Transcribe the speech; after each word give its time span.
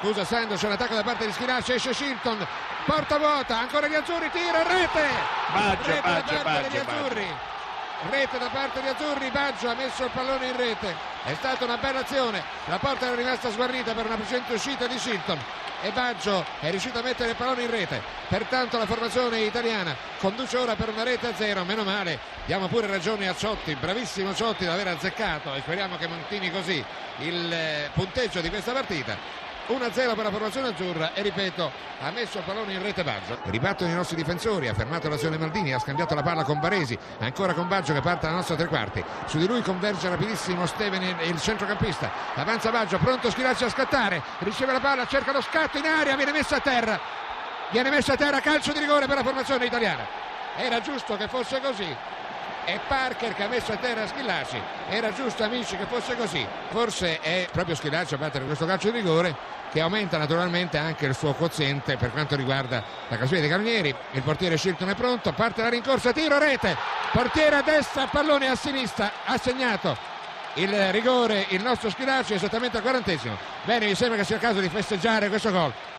scusa 0.00 0.24
Sando 0.24 0.56
c'è 0.56 0.66
un 0.66 0.72
attacco 0.72 0.94
da 0.94 1.02
parte 1.02 1.26
di 1.26 1.32
Schilacci 1.32 1.72
esce 1.72 1.92
Shilton 1.92 2.46
porta 2.86 3.18
vuota 3.18 3.58
ancora 3.58 3.86
gli 3.86 3.94
azzurri 3.94 4.30
tira 4.30 4.62
rete! 4.62 5.06
Baggio, 5.52 5.86
rete 5.86 6.00
da 6.02 6.10
Baggio, 6.10 6.42
parte 6.42 6.68
degli 6.68 6.82
Baggio, 6.82 6.90
azzurri. 6.90 7.34
rete 8.08 8.38
da 8.38 8.48
parte 8.48 8.80
degli 8.80 8.88
azzurri 8.90 9.30
Baggio 9.30 9.68
ha 9.68 9.74
messo 9.74 10.04
il 10.04 10.10
pallone 10.10 10.46
in 10.46 10.56
rete. 10.56 10.96
È 11.22 11.34
stata 11.34 11.64
una 11.64 11.76
bella 11.76 12.00
azione. 12.00 12.42
La 12.66 12.78
porta 12.78 13.06
era 13.06 13.14
rimasta 13.14 13.50
sguarnita 13.50 13.92
per 13.92 14.06
una 14.06 14.14
precedente 14.16 14.54
uscita 14.54 14.86
di 14.86 14.98
Shilton. 14.98 15.38
E 15.82 15.90
Baggio 15.90 16.44
è 16.60 16.70
riuscito 16.70 16.98
a 16.98 17.02
mettere 17.02 17.30
il 17.30 17.36
pallone 17.36 17.62
in 17.62 17.70
rete. 17.70 18.02
Pertanto 18.28 18.78
la 18.78 18.86
formazione 18.86 19.40
italiana 19.40 19.94
conduce 20.18 20.56
ora 20.56 20.76
per 20.76 20.88
una 20.88 21.02
rete 21.02 21.26
a 21.26 21.34
zero. 21.34 21.64
Meno 21.64 21.84
male 21.84 22.18
diamo 22.46 22.68
pure 22.68 22.86
ragione 22.86 23.28
a 23.28 23.34
Ciotti 23.36 23.74
bravissimo 23.74 24.34
Ciotti 24.34 24.64
da 24.64 24.72
aver 24.72 24.88
azzeccato. 24.88 25.54
E 25.54 25.60
speriamo 25.60 25.96
che 25.98 26.08
continui 26.08 26.50
così 26.50 26.82
il 27.18 27.52
eh, 27.52 27.90
punteggio 27.92 28.40
di 28.40 28.48
questa 28.48 28.72
partita 28.72 29.49
1-0 29.70 30.14
per 30.14 30.24
la 30.24 30.30
formazione 30.30 30.68
azzurra 30.68 31.14
e 31.14 31.22
ripeto 31.22 31.70
ha 32.00 32.10
messo 32.10 32.38
il 32.38 32.44
pallone 32.44 32.72
in 32.72 32.82
rete 32.82 33.04
Baggio. 33.04 33.38
Ribattono 33.44 33.90
i 33.90 33.94
nostri 33.94 34.16
difensori 34.16 34.68
ha 34.68 34.74
fermato 34.74 35.08
l'azione 35.08 35.38
Maldini 35.38 35.72
ha 35.72 35.78
scambiato 35.78 36.14
la 36.14 36.22
palla 36.22 36.42
con 36.42 36.58
Baresi 36.58 36.98
ancora 37.18 37.54
con 37.54 37.68
Baggio 37.68 37.92
che 37.92 38.00
parte 38.00 38.26
alla 38.26 38.36
nostra 38.36 38.56
tre 38.56 38.66
quarti. 38.66 39.04
Su 39.26 39.38
di 39.38 39.46
lui 39.46 39.62
converge 39.62 40.08
rapidissimo 40.08 40.66
Steven 40.66 41.02
il, 41.02 41.40
centrocampista. 41.40 42.10
Avanza 42.34 42.70
Baggio 42.70 42.98
pronto 42.98 43.30
Schilacci 43.30 43.64
a 43.64 43.68
scattare. 43.68 44.22
Riceve 44.38 44.72
la 44.72 44.80
palla 44.80 45.06
cerca 45.06 45.32
lo 45.32 45.40
scatto 45.40 45.78
in 45.78 45.86
aria 45.86 46.16
viene 46.16 46.32
messa 46.32 46.56
a 46.56 46.60
terra. 46.60 47.00
Viene 47.70 47.90
messa 47.90 48.14
a 48.14 48.16
terra 48.16 48.40
calcio 48.40 48.72
di 48.72 48.80
rigore 48.80 49.06
per 49.06 49.16
la 49.16 49.22
formazione 49.22 49.66
italiana. 49.66 50.04
Era 50.56 50.80
giusto 50.80 51.16
che 51.16 51.28
fosse 51.28 51.60
così 51.60 51.96
è 52.72 52.80
Parker 52.86 53.34
che 53.34 53.42
ha 53.42 53.48
messo 53.48 53.72
a 53.72 53.76
terra 53.76 54.06
Schillacci 54.06 54.60
era 54.88 55.12
giusto 55.12 55.42
amici 55.42 55.76
che 55.76 55.86
fosse 55.86 56.16
così. 56.16 56.46
Forse 56.68 57.20
è 57.20 57.48
proprio 57.50 57.74
Schillacci 57.74 58.14
a 58.14 58.18
battere 58.18 58.44
questo 58.44 58.66
calcio 58.66 58.90
di 58.90 58.98
rigore 58.98 59.34
che 59.72 59.80
aumenta 59.80 60.18
naturalmente 60.18 60.78
anche 60.78 61.06
il 61.06 61.14
suo 61.14 61.32
quoziente 61.32 61.96
per 61.96 62.10
quanto 62.10 62.36
riguarda 62.36 62.82
la 63.08 63.16
classifica 63.16 63.40
dei 63.40 63.50
carnieri 63.50 63.94
il 64.12 64.22
portiere 64.22 64.56
Shilton 64.56 64.88
è 64.88 64.94
pronto 64.94 65.32
parte 65.32 65.62
la 65.62 65.68
rincorsa 65.68 66.12
tiro 66.12 66.38
rete. 66.38 66.76
Portiere 67.12 67.56
a 67.56 67.62
destra 67.62 68.06
pallone 68.06 68.48
a 68.48 68.54
sinistra 68.54 69.12
ha 69.24 69.36
segnato 69.36 69.96
il 70.54 70.92
rigore 70.92 71.46
il 71.50 71.62
nostro 71.62 71.90
Schillacci 71.90 72.34
esattamente 72.34 72.76
al 72.76 72.82
quarantesimo. 72.82 73.36
Bene 73.64 73.86
mi 73.86 73.94
sembra 73.94 74.16
che 74.18 74.24
sia 74.24 74.36
il 74.36 74.42
caso 74.42 74.60
di 74.60 74.68
festeggiare 74.68 75.28
questo 75.28 75.50
gol 75.50 75.72